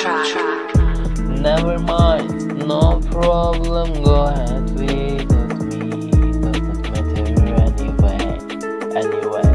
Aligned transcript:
track. 0.00 0.74
Never 1.18 1.78
mind, 1.78 2.58
no 2.66 3.00
problem, 3.10 4.02
go 4.02 4.26
ahead 4.26 4.70
without 4.74 5.58
me. 5.64 6.10
Doesn't 6.42 6.82
matter 6.92 7.26
anyway, 7.68 8.20
anyway. 9.02 9.50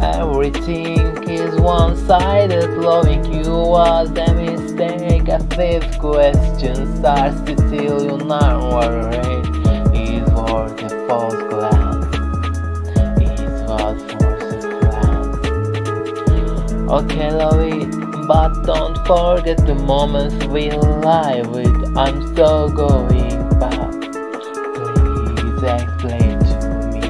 Everything 0.00 1.04
is 1.28 1.52
one 1.60 1.96
sided, 1.96 2.70
loving 2.78 3.24
you 3.32 3.50
was 3.50 4.10
a 4.10 4.34
mistake. 4.34 5.28
A 5.28 5.38
fifth 5.54 5.98
question 5.98 6.96
starts 6.98 7.40
to 7.42 7.54
tell 7.54 8.02
you 8.04 8.18
now 8.26 8.70
worried. 8.74 9.46
Is 9.94 10.28
for 10.30 10.68
the 10.68 10.88
false 11.08 11.42
glance, 11.48 12.06
is 13.22 13.62
what 13.68 13.96
forces 14.10 14.64
glance. 14.64 15.38
Okay, 16.90 17.30
love 17.32 17.60
it. 17.60 18.09
But 18.30 18.62
don't 18.62 18.96
forget 19.08 19.56
the 19.66 19.74
moments 19.74 20.46
we 20.46 20.70
live 20.70 21.48
with. 21.48 21.98
I'm 21.98 22.36
so 22.36 22.68
going 22.68 23.58
back. 23.58 23.90
Please 25.34 25.62
explain 25.64 26.38
to 26.38 26.56
me. 26.92 27.06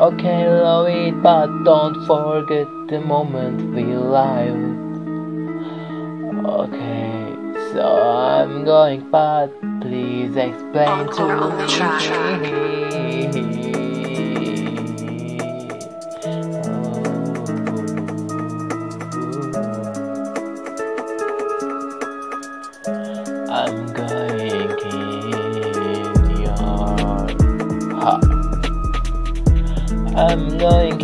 Okay, 0.00 0.48
love 0.48 0.86
it, 0.86 1.20
but 1.24 1.48
don't 1.64 2.06
forget 2.06 2.68
the 2.86 3.00
moment 3.00 3.74
we 3.74 3.82
live 3.82 4.54
with. 4.54 6.46
Okay, 6.46 7.34
so 7.72 7.84
I'm 8.00 8.64
going 8.64 9.10
back. 9.10 9.50
Please 9.80 10.36
explain 10.36 10.86
Encore 10.86 11.66
to 11.66 12.38
me. 12.38 12.85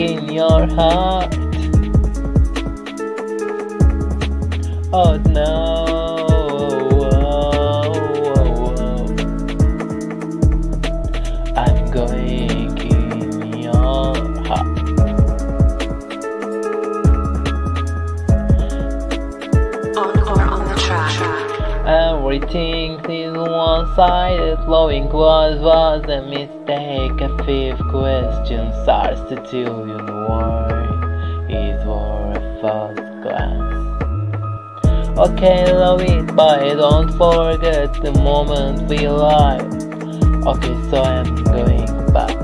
In 0.03 0.33
your 0.33 0.67
heart. 0.75 1.33
Oh 4.93 5.17
no. 5.39 5.52
One-sided, 24.03 24.59
loving 24.69 25.09
was 25.13 25.61
was 25.61 26.03
a 26.09 26.23
mistake. 26.23 27.21
A 27.21 27.29
fifth 27.45 27.81
question 27.89 28.73
starts 28.83 29.21
to 29.29 29.37
tell 29.37 29.87
you 29.87 29.99
why 30.29 30.67
it 31.49 31.87
was 31.87 32.37
first 32.61 33.23
glance. 33.23 33.79
Okay, 35.19 35.73
love 35.73 36.01
it, 36.01 36.35
but 36.35 36.75
don't 36.75 37.13
forget 37.13 37.93
the 38.03 38.13
moment 38.13 38.89
we 38.89 39.09
live. 39.09 39.73
Okay, 40.47 40.77
so 40.91 41.03
I'm 41.03 41.45
going 41.45 42.13
back. 42.13 42.39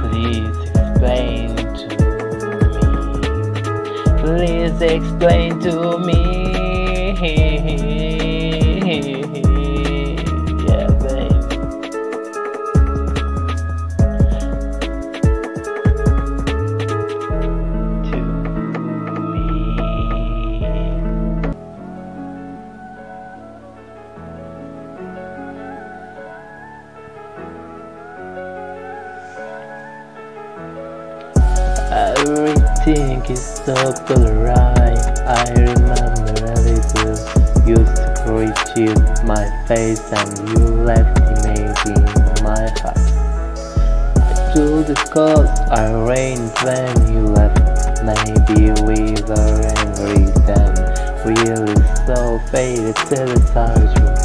Please 0.00 0.58
explain 0.78 1.56
to 1.80 1.86
me. 2.00 3.20
Please 4.22 4.80
explain 4.80 5.60
to 5.60 5.98
me. 5.98 6.39
Everything 32.90 33.22
is 33.30 33.46
so 33.64 33.92
polarized. 34.04 35.20
I 35.20 35.46
remember 35.52 36.32
little 36.58 37.14
used 37.64 37.94
to 37.94 38.04
greet 38.26 38.60
you 38.76 38.92
my 39.24 39.46
face 39.68 40.02
and 40.12 40.48
you 40.48 40.64
left 40.82 41.14
image 41.22 41.86
in 41.86 42.02
my 42.42 42.66
heart. 42.82 42.98
To 44.54 44.82
the 44.82 44.96
coast 45.14 45.54
I 45.70 45.92
rained 46.02 46.50
when 46.64 46.90
you 47.12 47.22
left. 47.28 47.62
Maybe 48.02 48.74
we 48.82 49.14
were 49.22 49.60
angry 49.78 50.26
then. 50.50 50.74
Really 51.24 51.78
so 52.06 52.40
faded 52.50 52.96
till 53.06 53.30
it's 53.30 53.52
true. 53.94 54.18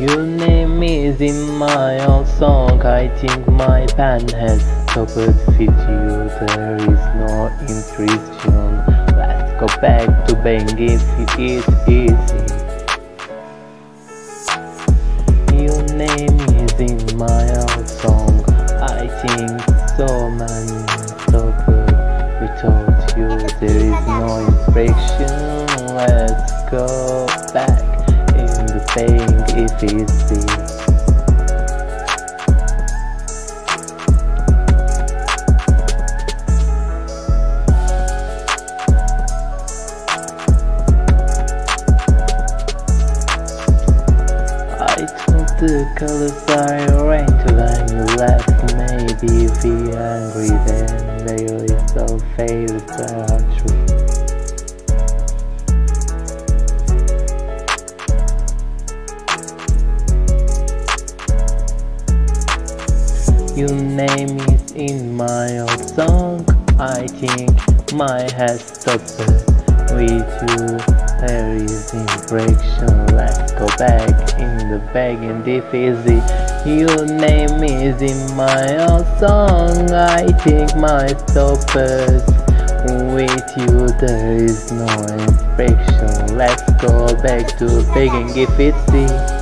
Your 0.00 0.26
name 0.26 0.82
is 0.82 1.20
in 1.20 1.56
my 1.58 2.04
old 2.06 2.26
song. 2.26 2.82
I 2.84 3.06
think 3.20 3.46
my 3.46 3.86
pen 3.94 4.28
has 4.30 4.81
with 4.96 5.58
you. 5.58 5.66
There 6.46 6.76
is 6.76 7.04
no 7.16 7.48
intrusion. 7.62 8.76
Let's 9.16 9.52
go 9.58 9.66
back 9.80 10.26
to 10.26 10.34
bang 10.36 10.68
if 10.78 11.02
it 11.18 11.32
is 11.40 11.64
easy. 11.88 12.44
Your 15.56 15.82
name 15.96 16.38
is 16.60 16.72
in 16.78 17.16
my 17.16 17.42
old 17.56 17.88
song. 17.88 18.44
I 18.82 19.08
think 19.22 19.60
so 19.96 20.28
many 20.30 20.82
so 21.30 21.40
good. 21.64 21.92
Without 22.42 23.16
you, 23.16 23.28
there 23.60 23.80
is 23.88 24.06
no 24.06 24.44
infection. 24.46 25.96
Let's 25.96 26.52
go 26.70 27.26
back 27.54 27.80
in 28.34 28.66
the 28.66 28.82
if 29.56 29.82
it's 29.82 30.32
easy. 30.32 30.61
Is 72.36 72.52
infraction. 72.52 73.16
Let's 73.16 73.52
go 73.52 73.66
back 73.78 74.38
in 74.38 74.70
the 74.70 74.78
bag 74.92 75.18
and 75.18 75.46
if 75.46 75.74
easy. 75.74 76.20
Your 76.68 77.06
name 77.06 77.62
is 77.62 78.00
in 78.02 78.36
my 78.36 78.86
old 78.86 79.06
song. 79.18 79.90
I 79.92 80.26
think 80.44 80.74
my 80.76 81.08
stoppers. 81.08 82.22
With 83.14 83.56
you 83.56 83.86
there 84.00 84.32
is 84.32 84.72
no 84.72 84.86
infraction. 84.86 86.36
Let's 86.36 86.62
go 86.82 87.14
back 87.22 87.56
to 87.58 87.84
begging 87.94 88.36
if 88.36 88.58
it's 88.58 88.94
easy. 88.94 89.41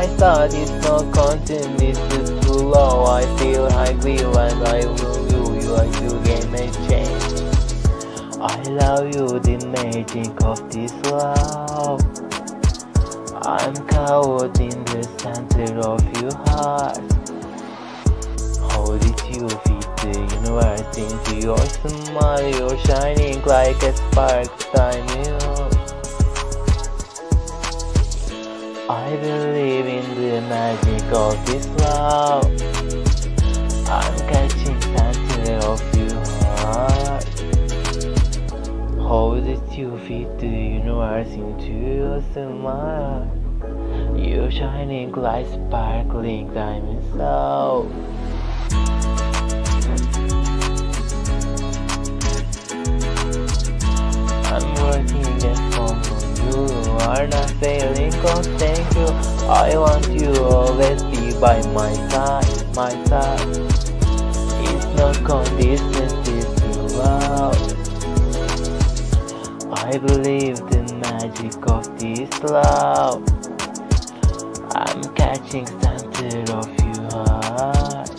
It's 0.00 0.70
no 0.86 1.10
content, 1.10 1.76
this 1.76 1.98
is 1.98 2.30
too 2.46 2.52
low. 2.52 3.04
I 3.04 3.26
feel 3.36 3.68
hungry 3.68 4.18
when 4.18 4.54
I 4.66 4.86
will 4.86 5.28
you, 5.28 5.60
you 5.60 5.74
are 5.74 5.84
to 5.84 6.08
game 6.22 6.54
and 6.54 6.72
change. 6.88 8.38
I 8.40 8.62
love 8.70 9.12
you, 9.12 9.40
the 9.40 9.66
magic 9.66 10.40
of 10.44 10.70
this 10.70 10.92
love. 11.10 12.00
I'm 13.44 13.74
caught 13.88 14.60
in 14.60 14.84
the 14.84 15.02
center 15.18 15.80
of 15.80 16.00
your 16.22 16.34
heart. 16.46 17.02
How 18.70 18.96
did 18.98 19.20
you 19.34 19.48
fit 19.48 19.86
the 19.98 20.12
universe 20.36 20.96
into 20.96 21.44
your 21.44 21.58
smile? 21.58 22.48
You're 22.54 22.78
shining 22.86 23.42
like 23.42 23.82
a 23.82 23.96
spark, 23.96 24.58
time 24.72 25.08
you. 25.24 25.77
I 28.90 29.16
believe 29.16 29.84
in 29.84 30.14
the 30.14 30.40
magic 30.48 31.12
of 31.12 31.44
this 31.44 31.66
love. 31.82 32.46
I'm 33.86 34.18
catching 34.30 34.80
center 34.80 35.58
of 35.66 35.80
your 35.94 36.24
heart. 36.56 37.24
How 38.96 39.40
did 39.44 39.60
you 39.76 39.98
fit 40.08 40.38
the 40.38 40.46
universe 40.46 41.28
into 41.28 41.70
your 41.70 42.22
smile? 42.32 43.28
You're 44.16 44.50
shining 44.50 45.12
like 45.12 45.46
sparkling 45.48 46.54
diamond 46.54 47.04
so. 47.14 47.90
You. 57.18 57.24
You 57.24 57.30
not 57.30 57.50
failing, 57.50 58.10
God 58.22 58.46
thank 58.58 58.94
you. 58.94 59.06
I 59.48 59.76
want 59.76 60.08
you 60.08 60.44
always 60.44 61.02
be 61.04 61.38
by 61.40 61.60
my 61.72 61.92
side, 62.10 62.76
my 62.76 62.90
side. 63.06 63.56
It's 64.62 64.86
not 64.96 65.16
conditions, 65.24 66.28
it's 66.28 66.94
love. 66.94 67.56
I 69.72 69.98
believe 69.98 70.56
the 70.56 70.82
magic 71.00 71.56
of 71.68 71.98
this 71.98 72.42
love. 72.42 73.24
I'm 74.74 75.02
catching 75.14 75.66
center 75.66 76.52
of 76.52 76.68
your 76.78 77.10
heart. 77.10 78.10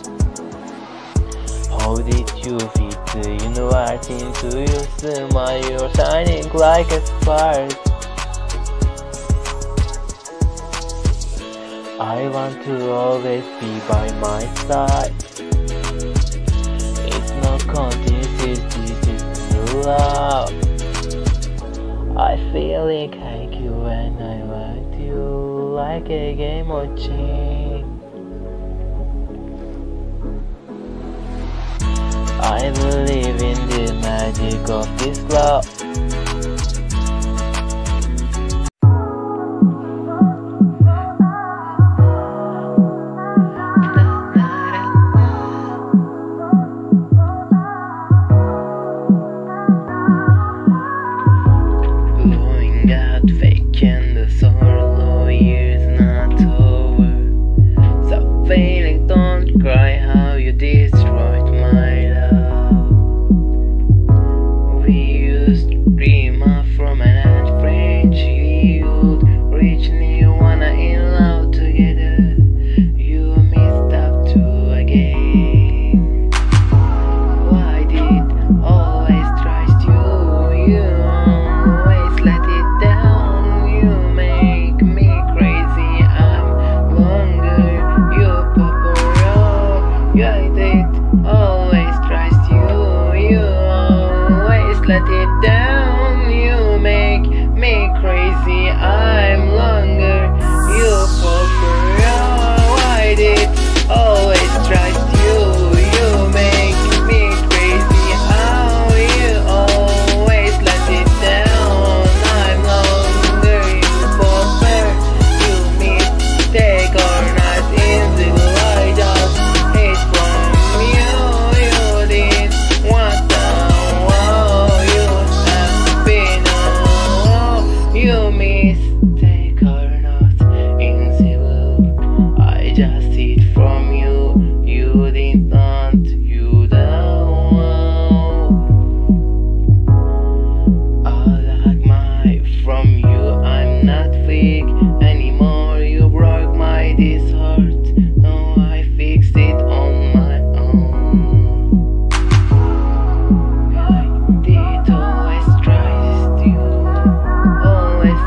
How 1.70 1.96
did 1.96 2.30
you 2.44 2.58
fit 2.58 2.98
the 3.14 3.38
universe 3.44 4.10
into 4.10 4.60
your 4.60 5.30
smile? 5.30 5.70
You're 5.70 5.90
shining 5.94 6.52
like 6.52 6.90
a 6.90 7.06
spark. 7.06 7.89
I 12.00 12.28
want 12.30 12.62
to 12.64 12.90
always 12.92 13.44
be 13.60 13.78
by 13.86 14.10
my 14.20 14.40
side. 14.66 15.12
It's 17.12 17.30
not 17.42 17.60
contest, 17.68 18.38
this 18.38 18.58
is 19.06 19.22
true 19.52 19.82
love. 19.82 20.48
I 22.16 22.36
feel 22.52 22.88
it 22.88 23.10
like 23.10 23.52
you 23.60 23.72
when 23.72 24.16
I 24.16 24.42
want 24.44 24.94
you 24.98 25.74
like 25.76 26.08
a 26.08 26.34
game 26.34 26.70
of 26.70 26.96
chess. 26.96 27.84
I 32.40 32.70
believe 32.76 33.42
in 33.42 33.68
the 33.68 33.92
magic 34.00 34.70
of 34.70 34.88
this 34.98 35.18
love. 35.24 35.79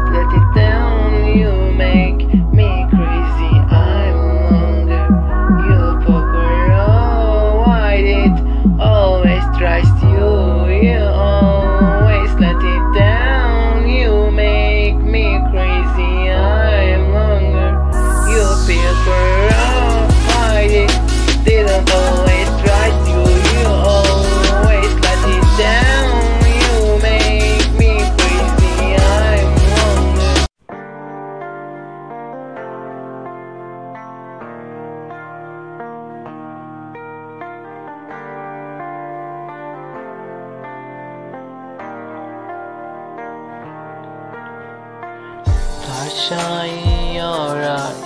Always 0.01 0.32
In 46.33 47.13
your 47.13 47.61
eyes. 47.63 48.03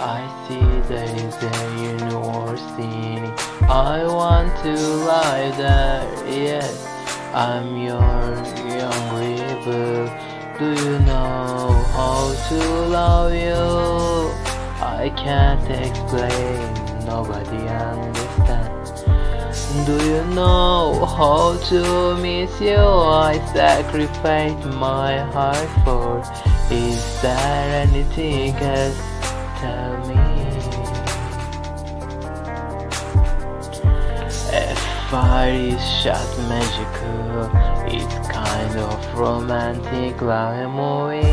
I 0.00 0.46
see 0.48 0.58
there 0.88 1.14
is 1.14 1.36
a 1.36 1.68
it. 2.78 3.40
I 3.70 4.04
want 4.04 4.50
to 4.64 4.74
lie 5.06 5.52
there, 5.56 6.26
yes. 6.26 6.84
I'm 7.32 7.76
your 7.76 8.34
young 8.78 9.04
rebel. 9.14 10.10
Do 10.58 10.68
you 10.82 10.98
know 11.06 11.70
how 11.94 12.34
to 12.48 12.58
love 12.88 13.32
you? 13.32 14.32
I 14.82 15.12
can't 15.16 15.70
explain, 15.70 17.06
nobody 17.06 17.68
understands. 17.68 18.67
Do 19.68 19.96
you 20.02 20.24
know 20.34 21.04
how 21.04 21.58
to 21.68 22.16
miss 22.16 22.58
you? 22.58 22.76
I 22.76 23.38
sacrifice 23.52 24.64
my 24.64 25.18
heart 25.32 25.68
for. 25.84 26.22
Is 26.70 27.20
there 27.20 27.86
anything 27.86 28.54
else? 28.56 28.98
Tell 29.60 30.06
me. 30.08 30.38
Fire 35.10 35.50
is 35.50 35.82
shot 36.02 36.28
magical, 36.50 37.48
it's 37.88 38.28
kind 38.28 38.76
of 38.76 39.18
romantic 39.18 40.20
love 40.20 40.70
movie. 40.70 41.26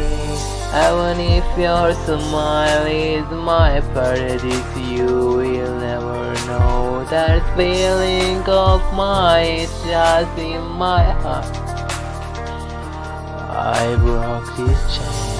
Even 0.73 1.19
if 1.19 1.45
your 1.57 1.93
smile 2.05 2.85
is 2.85 3.29
my 3.31 3.81
paradise, 3.93 4.77
you 4.77 5.05
will 5.05 5.79
never 5.79 6.33
know 6.47 6.94
that 7.09 7.41
feeling 7.55 8.41
of 8.47 8.81
mine 8.93 9.67
just 9.85 10.37
in 10.39 10.63
my 10.63 11.03
heart. 11.21 11.45
I 13.47 13.95
broke 13.97 14.55
this 14.57 14.97
chain. 14.97 15.35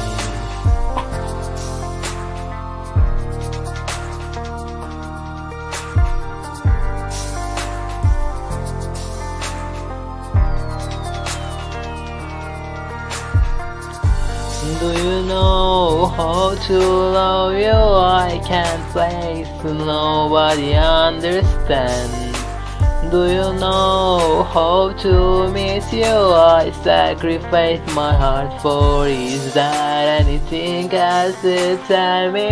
Do 14.80 14.92
you 14.92 15.22
know 15.24 15.75
how 16.08 16.56
to 16.56 16.80
love 16.80 17.54
you? 17.54 17.72
I 17.72 18.42
can't 18.46 18.92
place 18.92 19.48
nobody 19.74 20.74
understand. 20.74 22.36
Do 23.12 23.26
you 23.26 23.54
know 23.60 24.44
how 24.52 24.94
to 25.04 25.48
miss 25.52 25.94
you? 25.94 26.04
I 26.04 26.72
sacrifice 26.84 27.80
my 27.94 28.14
heart 28.14 28.62
for. 28.62 29.08
Is 29.08 29.54
that 29.54 30.22
anything 30.22 30.92
else 30.92 31.40
to 31.42 31.78
tell 31.88 32.32
me? 32.32 32.48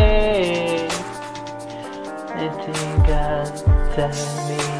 Anything 2.35 3.05
else 3.05 3.63
tell 3.95 4.47
me? 4.47 4.72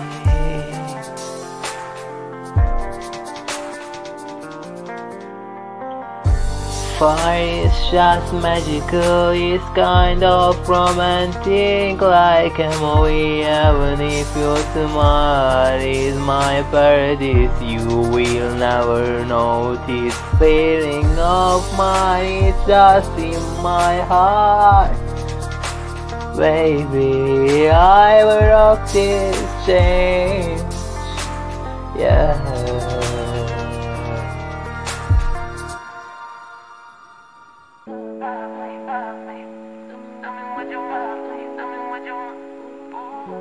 Fire 7.03 7.67
is 7.67 7.91
just 7.91 8.33
magical, 8.35 9.31
it's 9.31 9.61
kind 9.75 10.23
of 10.23 10.55
romantic 10.69 11.99
like 11.99 12.57
a 12.59 12.69
movie. 12.79 13.41
Even 13.43 13.99
if 13.99 14.33
your 14.37 14.57
smile 14.71 15.81
is 15.81 16.15
my 16.19 16.63
paradise 16.71 17.51
You 17.61 17.85
will 17.85 18.55
never 18.55 19.25
this 19.85 20.15
feeling 20.39 21.19
of 21.19 21.77
mine 21.77 22.45
It's 22.45 22.65
just 22.65 23.11
in 23.19 23.43
my 23.61 23.99
heart. 24.07 24.95
Baby, 26.37 27.67
I 27.67 28.23
will 28.23 28.47
rock 28.47 28.89
this 28.93 29.35
change 29.65 30.61
Yeah 31.99 32.52
I'm 43.25 43.31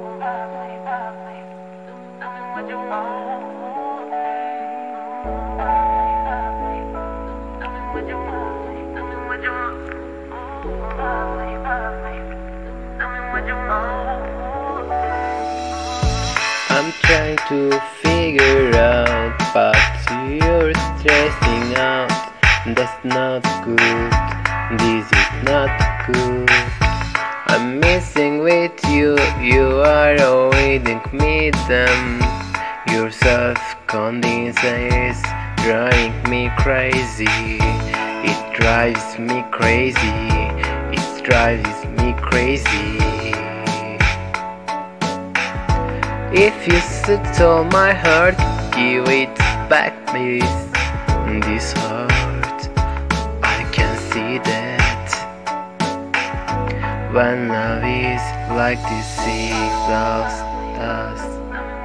trying 17.02 17.38
to 17.48 17.80
figure 18.02 18.76
out, 18.76 19.36
but 19.52 19.76
you're 20.30 20.72
stressing 21.00 21.74
out. 21.74 22.08
That's 22.76 23.04
not 23.04 23.42
good. 23.64 24.12
This 24.78 25.06
is 25.10 25.42
not 25.42 25.70
good. 26.06 26.71
I'm 27.62 27.78
missing 27.78 28.40
with 28.40 28.74
you. 28.88 29.16
You 29.40 29.82
are 29.86 30.14
avoiding 30.14 31.00
me. 31.12 31.52
Them. 31.68 32.18
Your 32.90 33.08
self-confidence 33.12 34.58
is 34.64 35.22
driving 35.62 36.12
me 36.28 36.50
crazy. 36.58 37.58
It 38.30 38.40
drives 38.58 39.16
me 39.16 39.44
crazy. 39.52 40.18
It 40.90 41.22
drives 41.22 41.86
me 41.98 42.14
crazy. 42.20 42.98
If 46.34 46.66
you 46.66 46.80
stole 46.80 47.62
my 47.62 47.92
heart, 47.92 48.36
give 48.74 49.08
it 49.08 49.32
back, 49.70 49.94
please. 50.08 50.56
This 51.46 51.72
heart, 51.74 52.11
When 57.12 57.48
love 57.48 57.84
is 57.84 58.22
like 58.56 58.80
this, 58.88 59.18
it 59.20 59.72
does, 59.86 60.34
does 60.80 61.22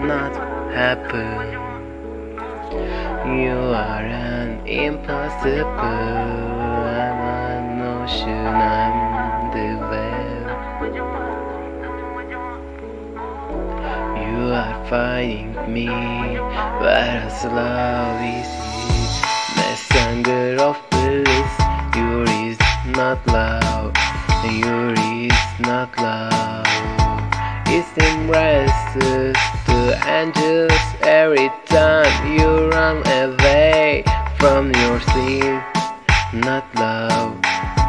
not 0.02 0.34
happen. 0.72 1.52
You 3.38 3.58
are 3.76 4.06
an 4.08 4.66
impossible. 4.66 5.68
I'm 5.76 7.20
an 7.44 7.82
ocean, 7.82 8.48
I'm 8.48 9.52
the. 9.52 9.68
You 14.24 14.54
are 14.54 14.86
fighting 14.88 15.52
me, 15.74 15.90
whereas 16.80 17.44
love 17.44 18.22
is 18.24 18.48
it. 18.48 19.14
Messenger 19.58 20.64
of 20.64 20.78
bliss, 20.90 21.54
yours 21.98 22.30
is 22.30 22.58
not 22.96 23.20
love, 23.28 23.92
yours 24.46 25.00
is 25.00 25.60
not 25.60 25.90
love. 25.98 26.66
It 27.68 27.86
embraces 27.98 29.36
the 29.66 29.98
angels 30.08 30.80
every 31.02 31.50
time 31.66 32.40
you 32.40 32.70
run 32.70 32.98
away 33.24 34.04
from 34.40 34.72
your 34.74 35.00
sin. 35.02 35.62
Not 36.34 36.66
love, 36.76 37.36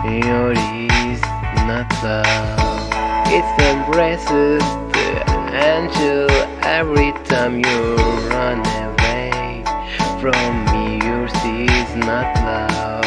yours 0.04 0.58
is 0.58 1.20
not 1.68 1.88
love. 2.02 2.68
It 3.30 3.44
embraces 3.70 4.64
the 4.96 5.10
angel 5.52 6.30
every 6.62 7.12
time 7.24 7.58
you 7.58 7.96
run 8.30 8.60
away 8.84 9.62
from 10.20 10.64
me. 10.72 10.98
Yours 11.06 11.32
is 11.44 11.96
not 11.96 12.28
love, 12.42 13.04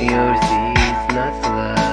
yours 0.00 0.38
is 0.38 1.14
not 1.14 1.34
love. 1.42 1.85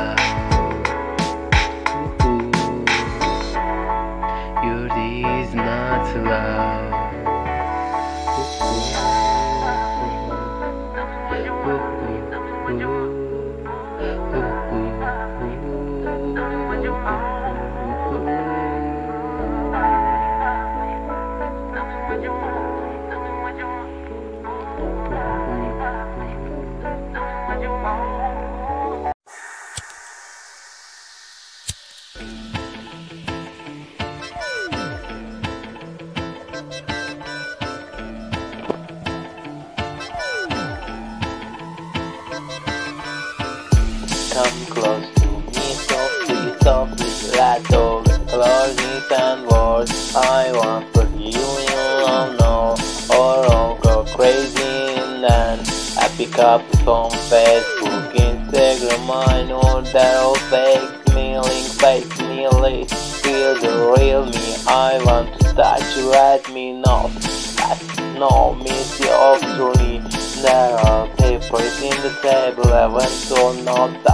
I 50.16 50.52
want 50.54 50.94
for 50.94 51.06
you, 51.18 51.30
you 51.30 51.98
don't 52.06 52.38
know, 52.38 52.76
or 53.10 53.46
I'll 53.52 53.78
go 53.80 54.06
crazy 54.16 54.64
and 54.64 55.24
then 55.24 55.60
happy 55.96 56.26
couples 56.28 56.88
on 56.88 57.12
Facebook, 57.32 58.14
Instagram, 58.14 59.28
I 59.28 59.44
know 59.44 59.82
that 59.82 60.16
all 60.18 60.36
fake 60.36 61.16
me, 61.16 61.38
link 61.40 61.68
fake 61.82 62.20
link 62.62 62.90
feel 62.90 63.56
the 63.60 63.96
real 63.98 64.26
me. 64.26 64.56
I 64.68 65.02
want 65.06 65.34
to 65.40 65.54
touch 65.54 65.98
you, 65.98 66.10
let 66.10 66.52
me 66.54 66.74
know. 66.74 67.10
That's 67.56 67.98
no 68.20 68.54
miss 68.56 69.00
you 69.00 69.08
truly. 69.56 70.00
There 70.42 70.78
are 70.78 71.08
papers 71.18 71.82
in 71.82 71.96
the 72.02 72.14
table, 72.22 72.72
I 72.74 72.88
went 72.88 73.12
to 73.30 73.64
not 73.64 74.02
stop. 74.02 74.13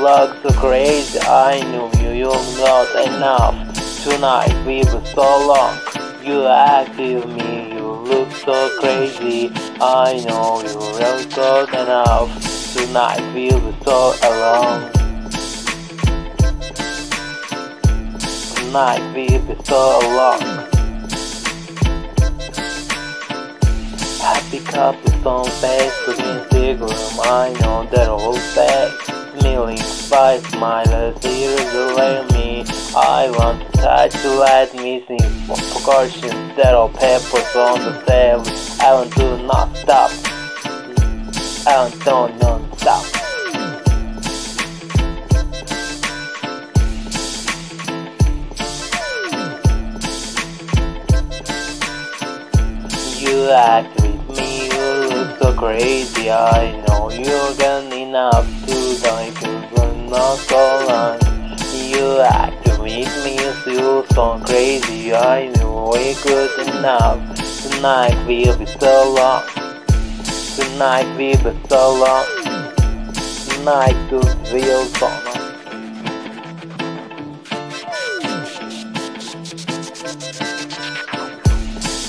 Look 0.00 0.34
so 0.42 0.50
crazy. 0.58 1.18
I 1.20 1.60
knew 1.70 1.90
you, 2.02 2.10
you're 2.20 2.46
not 2.58 2.88
enough. 3.06 3.54
Tonight 4.02 4.54
we 4.66 4.78
were 4.78 5.04
so 5.04 5.46
long. 5.46 5.76
You 6.24 6.46
active 6.46 7.28
me, 7.28 7.74
you 7.74 7.86
look 8.08 8.30
so 8.32 8.56
crazy. 8.80 9.52
I 9.78 10.24
know 10.26 10.62
you 10.62 10.78
really 10.96 11.26
good 11.26 11.68
enough. 11.70 12.30
Tonight 12.72 13.20
we 13.34 13.50
were 13.50 13.76
so 13.84 14.14
alone. 14.24 14.90
Tonight 18.54 19.04
we 19.14 19.26
were 19.46 19.64
so 19.64 19.98
alone. 20.08 20.66
Happy 24.20 24.60
couples 24.60 25.26
on 25.26 25.44
Facebook, 25.60 26.16
Instagram. 26.16 27.20
I 27.26 27.52
know 27.60 27.86
they're 27.90 28.08
all 28.08 28.38
fake. 28.54 29.10
Smiling 29.40 29.78
by 30.10 30.38
smilers, 30.38 31.24
is 31.24 31.72
the 31.72 32.34
me. 32.34 32.64
I 32.96 33.30
want 33.30 33.64
to 33.64 33.78
touch 33.78 34.14
you, 34.24 34.40
let 34.40 34.74
me 34.74 35.04
sing 35.06 35.46
percussion, 35.46 36.48
that 36.56 36.74
all 36.74 36.88
peppers 36.88 37.54
on 37.54 37.78
the 37.78 37.92
table. 38.06 38.44
I 38.80 38.92
want 38.92 39.12
to 39.12 39.42
not 39.46 39.76
stop. 39.76 40.10
I 41.64 41.76
want 41.78 41.94
to 42.02 42.44
non 42.44 42.76
stop. 42.76 43.06
You 53.20 53.50
act 53.50 53.94
with 54.02 54.36
me, 54.36 54.66
you 54.66 55.08
look 55.08 55.38
so 55.38 55.54
crazy. 55.54 56.32
I 56.32 56.84
know 56.88 57.10
you're 57.10 57.54
good 57.54 57.92
enough 57.92 58.46
to 58.66 59.00
die, 59.00 59.49
not 60.10 60.38
so 60.38 60.86
long. 60.88 61.18
You 61.88 62.20
act 62.20 62.66
with 62.80 63.24
me, 63.24 63.36
you 63.72 64.04
so 64.10 64.40
crazy. 64.44 65.14
I 65.14 65.46
know 65.56 65.90
we're 65.92 66.14
good 66.22 66.66
enough. 66.66 67.18
Tonight 67.62 68.16
we'll 68.26 68.58
be 68.58 68.66
so 68.66 69.14
long. 69.14 69.44
Tonight 70.56 71.06
we'll 71.16 71.52
be 71.52 71.68
so 71.68 71.94
long. 71.94 72.26
Tonight 73.50 74.10
will 74.10 74.34
be 74.52 74.62
so 74.98 75.06
long. 75.06 75.40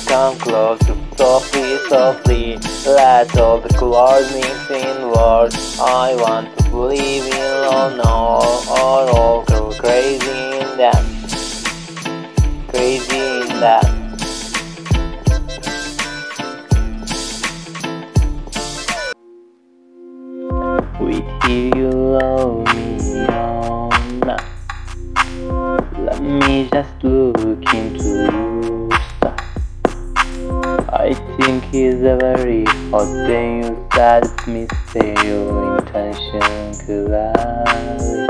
Come 0.07 0.37
closer, 0.39 0.95
softly, 1.21 1.77
softly. 1.87 2.57
Let 2.83 3.37
all 3.37 3.59
the 3.59 3.69
colors 3.77 4.33
mix 4.33 4.71
in 4.71 5.11
words. 5.11 5.77
I 5.79 6.15
want 6.15 6.57
to 6.57 6.63
believe 6.71 7.25
in 7.25 7.63
all, 7.71 7.89
no, 7.91 8.41
or 8.79 9.01
all 9.15 9.43
go 9.45 9.71
crazy 9.77 10.39
in 10.61 10.69
that. 10.81 11.03
Crazy 12.69 13.19
in 13.41 13.59
that. 13.61 13.85
With 20.99 21.29
you, 21.47 21.71
you 21.75 21.89
love 22.17 22.65
me 22.75 23.25
all 23.27 23.91
night. 24.25 24.41
Let 25.99 26.19
me 26.19 26.67
just 26.73 27.03
look 27.03 27.73
into 27.75 28.27
eyes. 28.33 28.50
I 30.93 31.13
think 31.37 31.63
he's 31.65 32.01
a 32.03 32.17
very 32.17 32.65
hot 32.91 33.07
thing 33.25 33.61
say 34.91 35.15
your 35.25 35.77
intention 35.77 36.73
clearly. 36.83 38.27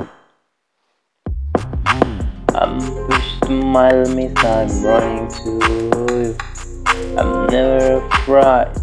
I'm 2.54 2.80
pushed 3.08 3.42
to 3.44 3.52
my 3.52 3.90
limits, 3.90 4.44
I'm 4.44 4.84
running 4.84 5.28
to 5.42 5.50
you. 5.72 6.38
I'm 7.18 7.48
never 7.48 8.06
afraid 8.06 8.76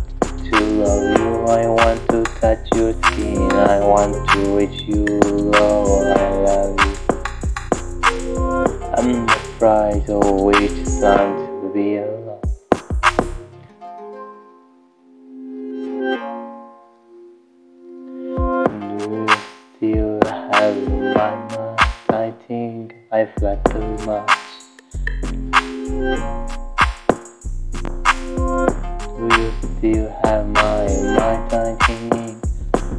to 0.50 0.60
love 0.60 1.18
you. 1.20 1.28
I 1.46 1.66
want 1.68 2.00
to 2.10 2.24
touch 2.40 2.66
your 2.74 2.92
skin, 2.94 3.52
I 3.52 3.78
want 3.78 4.28
to 4.30 4.38
reach 4.56 4.82
you, 4.88 5.06
oh, 5.54 6.12
I 6.16 6.30
love 6.48 6.74
you. 6.84 6.94
I'm 8.96 9.28
afraid 9.28 10.10
of 10.10 10.40
which 10.40 10.84
sun 10.84 11.62
to 11.62 11.70
be 11.72 11.98
alone. 11.98 12.47
Flat 23.36 23.64
too 23.66 23.96
much. 24.06 24.30
Do 29.16 29.24
you 29.36 29.52
still 29.78 30.08
have 30.24 30.46
my 30.48 30.86
mind? 31.18 31.52
I 31.52 31.76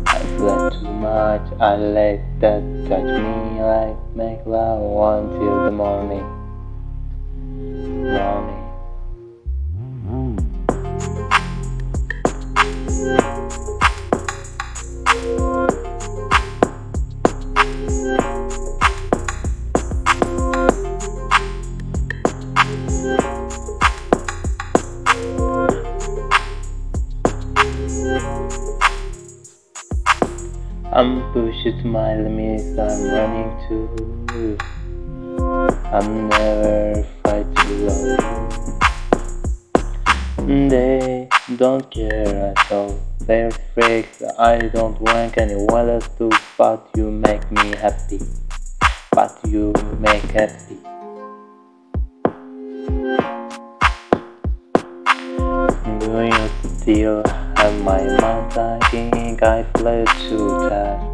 I 0.06 0.20
flat 0.38 0.74
too 0.74 0.94
much. 0.94 1.46
I 1.60 1.76
let 1.76 2.20
that 2.42 2.62
touch 2.88 3.12
me 3.24 3.62
like 3.62 3.98
make 4.16 4.46
love 4.46 4.82
until 5.24 5.66
the 5.66 5.72
morning. 5.72 6.28
Morning. 8.14 8.59
My 31.90 32.16
limits, 32.16 32.78
I'm 32.78 33.10
running 33.10 33.52
to. 33.68 34.58
I'm 35.92 36.30
never 36.30 37.04
to 37.34 37.68
love. 37.88 38.20
They 40.70 41.28
don't 41.56 41.90
care 41.90 42.54
at 42.54 42.72
all. 42.72 43.00
They're 43.22 43.52
freaks. 43.74 44.22
I 44.38 44.60
don't 44.70 45.02
want 45.02 45.38
anyone 45.40 45.90
else 45.90 46.08
to, 46.20 46.30
but 46.58 46.88
you 46.96 47.10
make 47.10 47.52
me 47.52 47.76
happy. 47.76 48.22
But 49.12 49.40
you 49.48 49.74
make 50.00 50.22
happy. 50.30 50.78
Do 56.00 56.22
you 56.22 56.50
still 56.78 57.24
have 57.58 57.82
my 57.84 58.04
mind? 58.22 58.54
I 58.54 58.80
think 58.92 59.42
I 59.42 59.64
fled 59.76 60.08
to 60.30 60.70
that. 60.70 61.09